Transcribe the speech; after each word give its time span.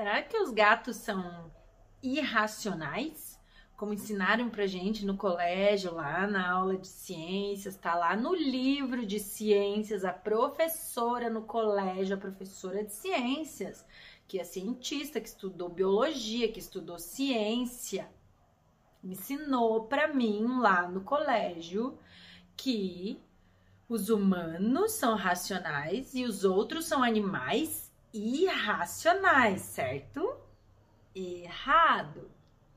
Será 0.00 0.22
que 0.22 0.38
os 0.38 0.50
gatos 0.50 0.96
são 0.96 1.52
irracionais? 2.02 3.38
Como 3.76 3.92
ensinaram 3.92 4.48
pra 4.48 4.66
gente 4.66 5.04
no 5.04 5.14
colégio, 5.14 5.92
lá 5.92 6.26
na 6.26 6.50
aula 6.50 6.78
de 6.78 6.88
ciências, 6.88 7.76
tá 7.76 7.94
lá 7.94 8.16
no 8.16 8.34
livro 8.34 9.04
de 9.04 9.20
ciências, 9.20 10.02
a 10.02 10.10
professora 10.10 11.28
no 11.28 11.42
colégio, 11.42 12.16
a 12.16 12.18
professora 12.18 12.82
de 12.82 12.94
ciências, 12.94 13.86
que 14.26 14.40
é 14.40 14.42
cientista, 14.42 15.20
que 15.20 15.28
estudou 15.28 15.68
biologia, 15.68 16.50
que 16.50 16.60
estudou 16.60 16.98
ciência, 16.98 18.10
ensinou 19.04 19.84
para 19.84 20.08
mim 20.08 20.46
lá 20.60 20.88
no 20.88 21.02
colégio 21.02 21.98
que 22.56 23.22
os 23.86 24.08
humanos 24.08 24.92
são 24.92 25.14
racionais 25.14 26.14
e 26.14 26.24
os 26.24 26.42
outros 26.42 26.86
são 26.86 27.02
animais 27.02 27.89
irracionais, 28.12 29.62
certo? 29.62 30.36
Errado. 31.14 32.30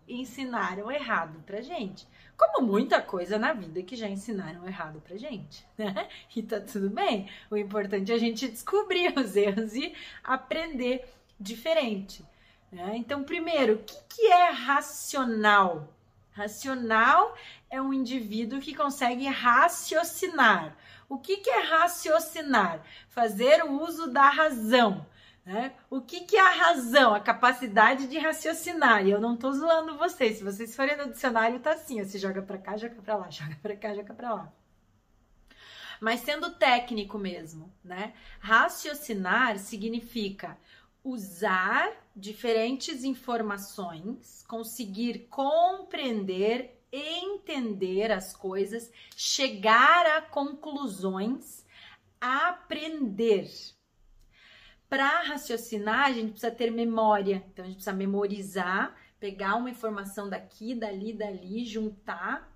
Ensinaram 0.08 0.92
errado 0.92 1.42
pra 1.46 1.62
gente. 1.62 2.08
Como 2.36 2.66
muita 2.68 3.02
coisa 3.02 3.40
na 3.40 3.54
vida 3.54 3.82
que 3.84 3.96
já 3.96 4.08
ensinaram 4.08 4.68
errado 4.68 5.00
pra 5.02 5.16
gente, 5.16 5.66
né? 5.78 6.10
E 6.36 6.44
tá 6.44 6.60
tudo 6.60 6.90
bem. 6.90 7.30
O 7.50 7.56
importante 7.56 8.12
é 8.12 8.16
a 8.16 8.20
gente 8.20 8.48
descobrir 8.48 9.14
os 9.18 9.36
erros 9.36 9.76
e 9.76 9.94
aprender 10.24 11.08
diferente. 11.40 12.26
Né? 12.72 12.94
Então, 12.96 13.24
primeiro, 13.24 13.76
o 13.76 13.84
que, 13.84 13.96
que 14.10 14.28
é 14.28 14.50
racional? 14.50 15.94
Racional 16.32 17.38
é 17.70 17.80
um 17.80 17.94
indivíduo 17.94 18.60
que 18.60 18.76
consegue 18.76 19.28
raciocinar. 19.28 20.76
O 21.08 21.20
que, 21.20 21.38
que 21.38 21.50
é 21.50 21.60
raciocinar? 21.60 22.82
Fazer 23.08 23.64
o 23.64 23.80
uso 23.84 24.12
da 24.12 24.30
razão. 24.30 25.06
Né? 25.46 25.76
O 25.90 26.00
que, 26.02 26.22
que 26.22 26.38
é 26.38 26.42
a 26.42 26.52
razão? 26.52 27.14
A 27.14 27.20
capacidade 27.20 28.08
de 28.08 28.18
raciocinar. 28.18 29.06
E 29.06 29.12
eu 29.12 29.20
não 29.20 29.36
tô 29.36 29.52
zoando 29.52 29.98
vocês. 29.98 30.38
Se 30.38 30.44
vocês 30.44 30.76
forem 30.76 30.96
no 30.96 31.12
dicionário, 31.12 31.60
tá 31.60 31.74
assim: 31.74 32.04
você 32.04 32.18
joga 32.18 32.42
pra 32.42 32.58
cá, 32.58 32.78
joga 32.78 32.96
pra 33.02 33.18
lá, 33.18 33.30
joga 33.32 33.58
pra 33.62 33.76
cá, 33.76 33.94
joga 33.94 34.14
pra 34.14 34.34
lá. 34.34 34.54
Mas 36.00 36.22
sendo 36.22 36.52
técnico 36.56 37.18
mesmo, 37.18 37.74
né? 37.84 38.14
Raciocinar 38.40 39.58
significa 39.60 40.58
usar 41.04 41.92
diferentes 42.16 43.04
informações, 43.04 44.44
conseguir 44.48 45.28
compreender, 45.30 46.82
entender 46.92 48.12
as 48.12 48.36
coisas, 48.36 48.92
chegar 49.16 50.06
a 50.18 50.22
conclusões, 50.22 51.66
aprender. 52.22 53.50
Para 54.94 55.24
raciocinar, 55.24 56.06
a 56.06 56.12
gente 56.12 56.34
precisa 56.34 56.52
ter 56.52 56.70
memória, 56.70 57.44
então 57.52 57.66
a 57.66 57.68
gente 57.68 57.78
precisa 57.78 57.96
memorizar, 57.96 58.96
pegar 59.20 59.56
uma 59.56 59.72
informação 59.72 60.30
daqui, 60.30 60.76
dali, 60.76 61.12
dali, 61.12 61.66
juntar. 61.66 62.56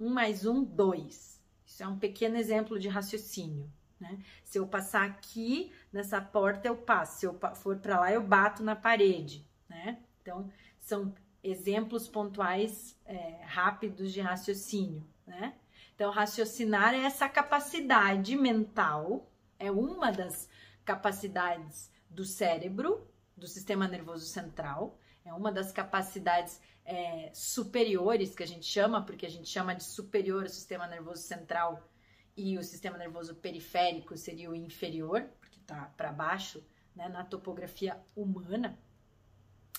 Um 0.00 0.08
mais 0.08 0.46
um, 0.46 0.64
dois. 0.64 1.38
Isso 1.66 1.82
é 1.82 1.86
um 1.86 1.98
pequeno 1.98 2.38
exemplo 2.38 2.78
de 2.78 2.88
raciocínio. 2.88 3.70
Né? 4.00 4.18
Se 4.42 4.58
eu 4.58 4.66
passar 4.66 5.04
aqui 5.04 5.70
nessa 5.92 6.22
porta, 6.22 6.68
eu 6.68 6.74
passo. 6.74 7.20
Se 7.20 7.26
eu 7.26 7.38
for 7.56 7.76
para 7.76 8.00
lá, 8.00 8.10
eu 8.10 8.22
bato 8.22 8.62
na 8.62 8.74
parede. 8.74 9.46
Né? 9.68 9.98
Então, 10.22 10.50
são 10.80 11.14
exemplos 11.44 12.08
pontuais 12.08 12.98
é, 13.04 13.42
rápidos 13.44 14.10
de 14.10 14.22
raciocínio. 14.22 15.06
Né? 15.26 15.52
Então, 15.94 16.10
raciocinar 16.10 16.94
é 16.94 17.04
essa 17.04 17.28
capacidade 17.28 18.34
mental, 18.36 19.30
é 19.58 19.70
uma 19.70 20.10
das 20.10 20.48
capacidades 20.88 21.90
do 22.08 22.24
cérebro, 22.24 23.06
do 23.36 23.46
sistema 23.46 23.86
nervoso 23.86 24.24
central, 24.24 24.98
é 25.22 25.34
uma 25.34 25.52
das 25.52 25.70
capacidades 25.70 26.62
é, 26.82 27.30
superiores 27.34 28.34
que 28.34 28.42
a 28.42 28.46
gente 28.46 28.64
chama, 28.64 29.04
porque 29.04 29.26
a 29.26 29.28
gente 29.28 29.50
chama 29.50 29.74
de 29.74 29.84
superior 29.84 30.44
o 30.44 30.48
sistema 30.48 30.86
nervoso 30.86 31.20
central 31.20 31.86
e 32.34 32.56
o 32.56 32.64
sistema 32.64 32.96
nervoso 32.96 33.34
periférico 33.34 34.16
seria 34.16 34.50
o 34.50 34.54
inferior, 34.54 35.28
porque 35.38 35.58
está 35.58 35.92
para 35.94 36.10
baixo, 36.10 36.64
né, 36.96 37.06
na 37.10 37.22
topografia 37.22 38.00
humana. 38.16 38.78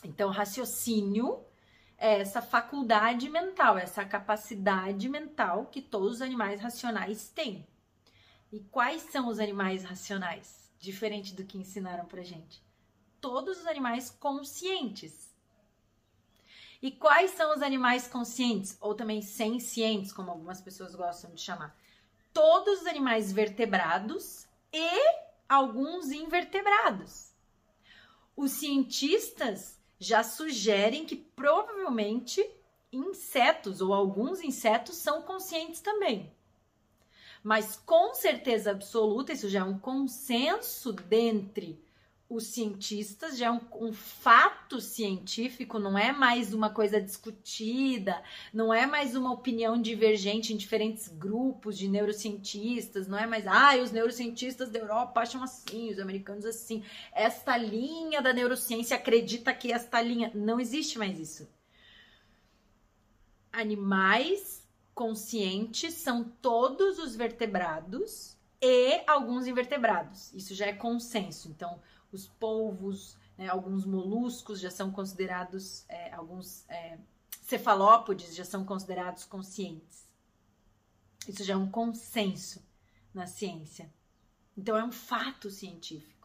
Então, 0.03 0.30
raciocínio 0.30 1.44
é 1.98 2.19
essa 2.19 2.40
faculdade 2.40 3.28
mental, 3.30 3.80
essa 3.80 4.06
capacidade 4.06 5.09
mental 5.09 5.66
que 5.66 5.81
todos 5.81 6.18
os 6.18 6.22
animais 6.22 6.62
racionais 6.62 7.30
têm. 7.30 7.68
E 8.52 8.59
quais 8.59 9.02
são 9.12 9.28
os 9.28 9.40
animais 9.40 9.84
racionais? 9.84 10.69
Diferente 10.80 11.36
do 11.36 11.44
que 11.44 11.58
ensinaram 11.58 12.06
pra 12.06 12.24
gente. 12.24 12.64
Todos 13.22 13.60
os 13.60 13.68
animais 13.68 14.10
conscientes. 14.10 15.30
E 16.82 16.90
quais 16.90 17.32
são 17.32 17.54
os 17.54 17.62
animais 17.62 18.08
conscientes? 18.08 18.78
Ou 18.80 18.96
também 18.96 19.22
sencientes, 19.22 20.14
como 20.14 20.32
algumas 20.32 20.62
pessoas 20.62 20.96
gostam 20.96 21.32
de 21.36 21.42
chamar? 21.42 21.78
todos 22.34 22.82
os 22.82 22.88
animais 22.88 23.32
vertebrados 23.32 24.48
e 24.72 24.90
alguns 25.48 26.12
invertebrados. 26.12 27.32
Os 28.36 28.52
cientistas 28.52 29.78
já 30.00 30.24
sugerem 30.24 31.06
que 31.06 31.16
provavelmente 31.16 32.42
insetos 32.92 33.82
ou 33.82 33.94
alguns 33.94 34.42
insetos 34.42 34.96
são 34.96 35.22
conscientes 35.22 35.82
também. 35.82 36.34
Mas 37.44 37.76
com 37.86 38.14
certeza 38.14 38.72
absoluta, 38.72 39.34
isso 39.34 39.50
já 39.50 39.60
é 39.60 39.64
um 39.64 39.80
consenso 39.80 40.92
dentre 40.92 41.80
os 42.30 42.44
cientistas, 42.44 43.40
já 43.40 43.48
é 43.48 43.52
um, 43.52 43.60
um, 43.82 43.92
fato 43.92 44.80
científico, 44.80 45.80
não 45.80 45.98
é 45.98 46.12
mais 46.12 46.54
uma 46.54 46.70
coisa 46.70 47.02
discutida, 47.02 48.22
não 48.54 48.72
é 48.72 48.86
mais 48.86 49.16
uma 49.16 49.34
opinião 49.34 49.82
divergente 49.82 50.54
em 50.54 50.58
diferentes 50.58 51.08
grupos 51.08 51.76
de 51.76 51.88
neurocientistas, 51.88 53.08
não 53.08 53.18
é 53.18 53.26
mais, 53.26 53.48
ah, 53.48 53.76
os 53.82 53.92
neurocientistas 53.92 54.70
da 54.70 54.78
Europa 54.78 55.22
acham 55.22 55.42
assim, 55.42 55.90
os 55.90 55.98
americanos 55.98 56.46
assim. 56.46 56.84
Esta 57.12 57.58
linha 57.58 58.22
da 58.22 58.32
neurociência 58.32 58.96
acredita 58.96 59.52
que 59.52 59.74
esta 59.74 60.00
linha. 60.00 60.32
Não 60.36 60.60
existe 60.60 61.00
mais 61.00 61.20
isso. 61.20 61.50
Animais 63.52 64.59
conscientes 65.00 65.94
são 65.94 66.26
todos 66.26 67.00
os 67.00 67.16
vertebrados 67.16 68.38
e 68.62 69.02
alguns 69.08 69.48
invertebrados. 69.48 70.34
Isso 70.34 70.54
já 70.54 70.66
é 70.66 70.74
consenso. 70.74 71.48
Então, 71.48 71.80
os 72.12 72.28
polvos, 72.28 73.18
né, 73.38 73.48
alguns 73.48 73.86
moluscos 73.86 74.60
já 74.60 74.70
são 74.70 74.92
considerados, 74.92 75.86
é, 75.88 76.14
alguns 76.14 76.70
é, 76.70 77.00
cefalópodes 77.42 78.36
já 78.36 78.44
são 78.44 78.66
considerados 78.66 79.24
conscientes. 79.24 80.06
Isso 81.26 81.46
já 81.46 81.54
é 81.54 81.58
um 81.58 81.72
consenso 81.72 82.62
na 83.14 83.26
ciência. 83.26 83.90
Então 84.58 84.76
é 84.76 84.84
um 84.84 84.92
fato 84.92 85.50
científico. 85.50 86.19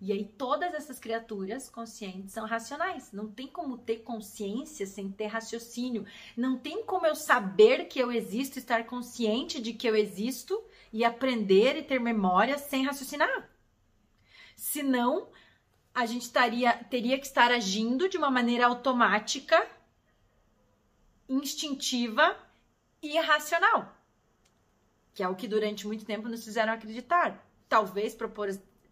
E 0.00 0.12
aí 0.12 0.24
todas 0.24 0.72
essas 0.72 0.98
criaturas 0.98 1.68
conscientes 1.68 2.32
são 2.32 2.46
racionais. 2.46 3.12
Não 3.12 3.30
tem 3.30 3.46
como 3.46 3.76
ter 3.76 3.98
consciência 3.98 4.86
sem 4.86 5.10
ter 5.10 5.26
raciocínio. 5.26 6.06
Não 6.34 6.56
tem 6.56 6.82
como 6.84 7.06
eu 7.06 7.14
saber 7.14 7.84
que 7.84 7.98
eu 7.98 8.10
existo, 8.10 8.58
estar 8.58 8.86
consciente 8.86 9.60
de 9.60 9.74
que 9.74 9.86
eu 9.86 9.94
existo 9.94 10.62
e 10.90 11.04
aprender 11.04 11.76
e 11.76 11.82
ter 11.82 12.00
memória 12.00 12.56
sem 12.56 12.84
raciocinar. 12.86 13.50
Senão, 14.56 15.28
a 15.94 16.06
gente 16.06 16.30
teria 16.30 17.18
que 17.18 17.26
estar 17.26 17.50
agindo 17.50 18.08
de 18.08 18.16
uma 18.16 18.30
maneira 18.30 18.66
automática, 18.66 19.68
instintiva 21.28 22.36
e 23.02 23.16
irracional. 23.16 23.94
Que 25.12 25.22
é 25.22 25.28
o 25.28 25.36
que 25.36 25.46
durante 25.46 25.86
muito 25.86 26.06
tempo 26.06 26.28
nos 26.28 26.42
fizeram 26.42 26.72
acreditar. 26.72 27.46
Talvez 27.68 28.14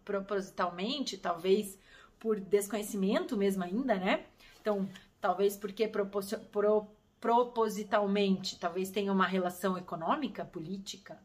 propositalmente, 0.09 1.19
talvez 1.19 1.77
por 2.19 2.39
desconhecimento 2.39 3.37
mesmo 3.37 3.63
ainda, 3.63 3.95
né? 3.95 4.25
Então, 4.59 4.89
talvez 5.21 5.55
porque 5.55 5.87
pro, 5.87 6.09
propositalmente, 7.21 8.57
talvez 8.57 8.89
tenha 8.89 9.13
uma 9.13 9.27
relação 9.27 9.77
econômica, 9.77 10.43
política, 10.43 11.21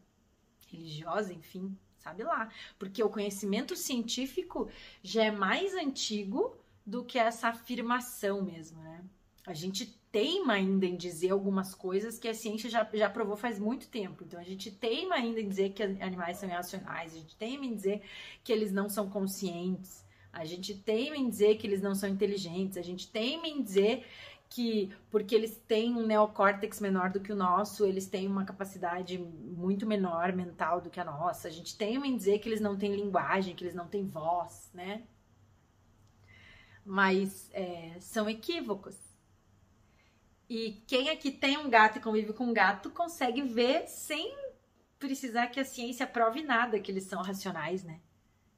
religiosa, 0.67 1.33
enfim, 1.33 1.75
sabe 1.97 2.23
lá. 2.23 2.47
Porque 2.77 3.03
o 3.03 3.09
conhecimento 3.09 3.75
científico 3.75 4.69
já 5.01 5.23
é 5.23 5.31
mais 5.31 5.73
antigo 5.73 6.55
do 6.85 7.03
que 7.03 7.17
essa 7.17 7.47
afirmação 7.47 8.43
mesmo, 8.43 8.79
né? 8.83 9.03
A 9.45 9.53
gente 9.53 9.85
teima 10.11 10.53
ainda 10.53 10.85
em 10.85 10.95
dizer 10.95 11.31
algumas 11.31 11.75
coisas 11.75 12.17
que 12.17 12.27
a 12.27 12.33
ciência 12.33 12.69
já, 12.69 12.87
já 12.93 13.09
provou 13.09 13.35
faz 13.37 13.59
muito 13.59 13.87
tempo. 13.87 14.23
Então 14.23 14.39
a 14.39 14.43
gente 14.43 14.71
teima 14.71 15.15
ainda 15.15 15.39
em 15.39 15.47
dizer 15.47 15.71
que 15.73 15.83
animais 15.83 16.37
são 16.37 16.49
irracionais, 16.49 17.13
a 17.13 17.17
gente 17.17 17.35
teima 17.35 17.65
em 17.65 17.75
dizer 17.75 18.01
que 18.43 18.51
eles 18.51 18.71
não 18.71 18.89
são 18.89 19.09
conscientes, 19.09 20.03
a 20.33 20.45
gente 20.45 20.73
teima 20.75 21.15
em 21.15 21.29
dizer 21.29 21.57
que 21.57 21.67
eles 21.67 21.81
não 21.81 21.93
são 21.93 22.09
inteligentes, 22.09 22.77
a 22.77 22.81
gente 22.81 23.09
teima 23.09 23.47
em 23.47 23.61
dizer 23.61 24.05
que 24.49 24.91
porque 25.11 25.35
eles 25.35 25.57
têm 25.67 25.95
um 25.95 26.05
neocórtex 26.05 26.79
menor 26.79 27.09
do 27.11 27.19
que 27.19 27.31
o 27.31 27.35
nosso, 27.35 27.85
eles 27.85 28.07
têm 28.07 28.27
uma 28.27 28.45
capacidade 28.45 29.17
muito 29.17 29.85
menor 29.85 30.33
mental 30.33 30.81
do 30.81 30.89
que 30.89 30.99
a 30.99 31.05
nossa. 31.05 31.47
A 31.47 31.51
gente 31.51 31.77
tem 31.77 31.95
em 31.95 32.17
dizer 32.17 32.39
que 32.39 32.49
eles 32.49 32.61
não 32.61 32.77
têm 32.77 32.95
linguagem, 32.95 33.55
que 33.55 33.63
eles 33.63 33.75
não 33.75 33.87
têm 33.87 34.05
voz, 34.05 34.69
né? 34.73 35.03
mas 36.85 37.49
é, 37.51 37.95
são 37.99 38.29
equívocos. 38.29 38.95
E 40.49 40.83
quem 40.85 41.09
aqui 41.09 41.31
tem 41.31 41.57
um 41.57 41.69
gato 41.69 41.97
e 41.97 42.01
convive 42.01 42.33
com 42.33 42.45
um 42.45 42.53
gato 42.53 42.91
consegue 42.91 43.41
ver 43.41 43.87
sem 43.87 44.35
precisar 44.99 45.47
que 45.47 45.59
a 45.59 45.65
ciência 45.65 46.05
prove 46.05 46.43
nada 46.43 46.79
que 46.79 46.91
eles 46.91 47.05
são 47.05 47.21
racionais, 47.21 47.83
né? 47.83 47.99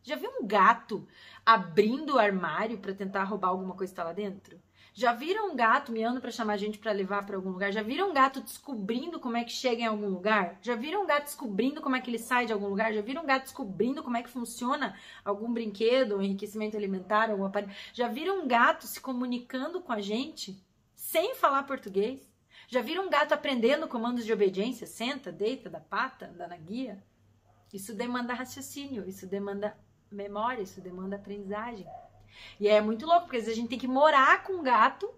Já 0.03 0.15
viu 0.15 0.29
um 0.39 0.47
gato 0.47 1.07
abrindo 1.45 2.15
o 2.15 2.19
armário 2.19 2.77
para 2.77 2.93
tentar 2.93 3.23
roubar 3.23 3.49
alguma 3.49 3.75
coisa 3.75 3.91
que 3.91 3.93
está 3.93 4.03
lá 4.03 4.13
dentro? 4.13 4.59
Já 4.93 5.13
viram 5.13 5.51
um 5.51 5.55
gato 5.55 5.91
miando 5.91 6.19
para 6.19 6.31
chamar 6.31 6.53
a 6.53 6.57
gente 6.57 6.79
para 6.79 6.91
levar 6.91 7.25
para 7.25 7.35
algum 7.35 7.51
lugar? 7.51 7.71
Já 7.71 7.83
viram 7.83 8.09
um 8.09 8.13
gato 8.13 8.41
descobrindo 8.41 9.19
como 9.19 9.37
é 9.37 9.43
que 9.43 9.51
chega 9.51 9.83
em 9.83 9.85
algum 9.85 10.07
lugar? 10.09 10.57
Já 10.61 10.75
viram 10.75 11.03
um 11.03 11.05
gato 11.05 11.25
descobrindo 11.25 11.81
como 11.81 11.95
é 11.95 12.01
que 12.01 12.09
ele 12.09 12.17
sai 12.17 12.45
de 12.45 12.53
algum 12.53 12.67
lugar? 12.67 12.91
Já 12.93 13.01
viram 13.01 13.23
um 13.23 13.25
gato 13.25 13.43
descobrindo 13.43 14.01
como 14.01 14.17
é 14.17 14.23
que 14.23 14.29
funciona 14.29 14.97
algum 15.23 15.53
brinquedo, 15.53 16.17
um 16.17 16.21
enriquecimento 16.21 16.75
alimentar, 16.75 17.29
algum 17.29 17.45
aparelho? 17.45 17.71
Já 17.93 18.07
viram 18.07 18.41
um 18.41 18.47
gato 18.47 18.87
se 18.87 18.99
comunicando 18.99 19.81
com 19.81 19.91
a 19.91 20.01
gente 20.01 20.57
sem 21.07 21.35
falar 21.35 21.63
português? 21.63 22.29
Já 22.67 22.81
viram 22.81 23.05
um 23.05 23.09
gato 23.09 23.33
aprendendo 23.33 23.87
comandos 23.87 24.25
de 24.25 24.33
obediência? 24.33 24.85
Senta, 24.85 25.31
deita, 25.31 25.69
dá 25.69 25.79
pata, 25.79 26.27
anda 26.27 26.45
na 26.47 26.57
guia? 26.57 27.01
Isso 27.73 27.93
demanda 27.93 28.33
raciocínio, 28.33 29.07
isso 29.07 29.25
demanda 29.25 29.77
memória, 30.11 30.61
isso 30.61 30.81
demanda 30.81 31.15
aprendizagem. 31.15 31.87
E 32.59 32.67
é 32.67 32.81
muito 32.81 33.05
louco, 33.05 33.21
porque 33.21 33.37
às 33.37 33.45
vezes 33.45 33.57
a 33.57 33.61
gente 33.61 33.69
tem 33.69 33.79
que 33.79 33.87
morar 33.87 34.43
com 34.43 34.53
um 34.53 34.63
gato 34.63 35.09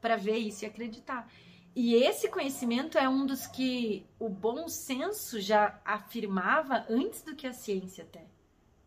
para 0.00 0.16
ver 0.16 0.36
isso 0.36 0.64
e 0.64 0.68
acreditar. 0.68 1.28
E 1.74 1.96
esse 1.96 2.28
conhecimento 2.28 2.96
é 2.96 3.08
um 3.08 3.26
dos 3.26 3.44
que 3.44 4.06
o 4.20 4.28
bom 4.28 4.68
senso 4.68 5.40
já 5.40 5.80
afirmava 5.84 6.86
antes 6.88 7.22
do 7.22 7.34
que 7.34 7.46
a 7.48 7.52
ciência 7.52 8.04
até. 8.04 8.24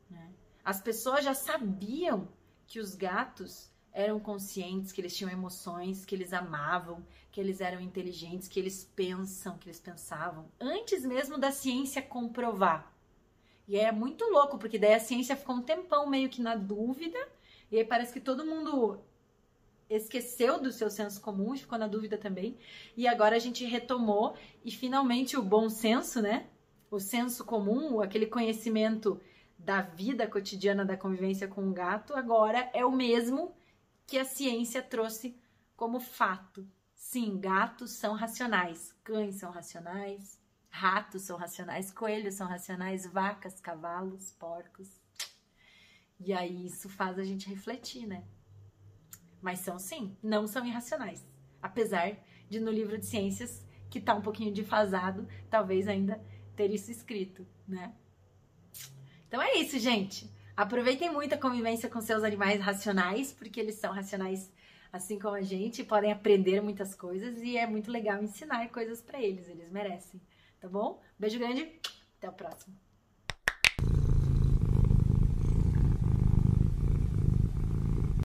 Né? 0.09 0.31
As 0.63 0.81
pessoas 0.81 1.25
já 1.25 1.33
sabiam 1.33 2.29
que 2.65 2.79
os 2.79 2.95
gatos 2.95 3.69
eram 3.93 4.19
conscientes, 4.19 4.91
que 4.91 5.01
eles 5.01 5.15
tinham 5.15 5.31
emoções, 5.31 6.05
que 6.05 6.15
eles 6.15 6.33
amavam, 6.33 7.05
que 7.31 7.39
eles 7.39 7.61
eram 7.61 7.79
inteligentes, 7.79 8.47
que 8.47 8.59
eles 8.59 8.89
pensam, 8.95 9.57
que 9.57 9.67
eles 9.67 9.79
pensavam, 9.79 10.45
antes 10.59 11.03
mesmo 11.03 11.37
da 11.37 11.51
ciência 11.51 12.01
comprovar. 12.01 12.93
E 13.67 13.77
é 13.77 13.91
muito 13.91 14.25
louco, 14.25 14.57
porque 14.57 14.79
daí 14.79 14.93
a 14.93 14.99
ciência 14.99 15.35
ficou 15.35 15.55
um 15.55 15.61
tempão 15.61 16.09
meio 16.09 16.29
que 16.29 16.41
na 16.41 16.55
dúvida, 16.55 17.19
e 17.71 17.77
aí 17.77 17.85
parece 17.85 18.11
que 18.11 18.19
todo 18.19 18.45
mundo 18.45 18.99
esqueceu 19.89 20.59
do 20.59 20.71
seu 20.71 20.89
senso 20.89 21.19
comum, 21.21 21.55
ficou 21.55 21.77
na 21.77 21.87
dúvida 21.87 22.17
também. 22.17 22.57
E 22.95 23.07
agora 23.07 23.35
a 23.35 23.39
gente 23.39 23.65
retomou 23.65 24.35
e 24.63 24.71
finalmente 24.71 25.35
o 25.37 25.41
bom 25.41 25.69
senso, 25.69 26.21
né? 26.21 26.47
O 26.91 26.99
senso 26.99 27.43
comum, 27.43 28.01
aquele 28.01 28.25
conhecimento 28.25 29.19
da 29.57 29.81
vida 29.81 30.25
cotidiana 30.27 30.85
da 30.85 30.95
convivência 30.95 31.47
com 31.47 31.67
o 31.67 31.73
gato, 31.73 32.15
agora 32.15 32.69
é 32.73 32.85
o 32.85 32.91
mesmo 32.91 33.53
que 34.09 34.17
a 34.17 34.25
ciência 34.25 34.81
trouxe 34.81 35.39
como 35.75 35.99
fato. 35.99 36.67
Sim, 36.95 37.39
gatos 37.39 37.91
são 37.91 38.13
racionais, 38.13 38.93
cães 39.03 39.35
são 39.35 39.51
racionais, 39.51 40.39
Ratos 40.69 41.23
são 41.23 41.35
racionais, 41.35 41.91
coelhos 41.91 42.35
são 42.35 42.47
racionais, 42.47 43.05
vacas, 43.05 43.59
cavalos, 43.59 44.31
porcos. 44.31 45.01
E 46.19 46.31
aí 46.31 46.67
isso 46.67 46.87
faz 46.87 47.17
a 47.17 47.23
gente 47.23 47.49
refletir, 47.49 48.05
né? 48.05 48.23
Mas 49.41 49.59
são 49.59 49.79
sim, 49.79 50.15
não 50.21 50.47
são 50.47 50.65
irracionais. 50.65 51.25
Apesar 51.61 52.15
de 52.49 52.59
no 52.59 52.71
livro 52.71 52.97
de 52.97 53.05
ciências, 53.05 53.65
que 53.89 53.99
tá 53.99 54.13
um 54.13 54.21
pouquinho 54.21 54.53
defasado, 54.53 55.27
talvez 55.49 55.87
ainda 55.87 56.23
ter 56.55 56.71
isso 56.71 56.91
escrito, 56.91 57.45
né? 57.67 57.93
Então 59.27 59.41
é 59.41 59.55
isso, 59.55 59.79
gente. 59.79 60.31
Aproveitem 60.61 61.09
muito 61.09 61.33
a 61.33 61.37
convivência 61.37 61.87
com 61.89 62.01
seus 62.01 62.21
animais 62.21 62.59
racionais, 62.59 63.31
porque 63.31 63.61
eles 63.61 63.75
são 63.75 63.93
racionais 63.93 64.51
assim 64.91 65.17
como 65.17 65.35
a 65.35 65.41
gente, 65.41 65.85
podem 65.85 66.11
aprender 66.11 66.59
muitas 66.61 66.93
coisas 66.93 67.41
e 67.41 67.57
é 67.57 67.65
muito 67.65 67.89
legal 67.89 68.21
ensinar 68.21 68.67
coisas 68.69 69.01
para 69.01 69.21
eles, 69.21 69.47
eles 69.47 69.71
merecem 69.71 70.19
tá 70.59 70.67
bom? 70.67 71.01
Beijo 71.17 71.39
grande, 71.39 71.71
até 72.17 72.27
o 72.29 72.33
próximo. 72.33 72.75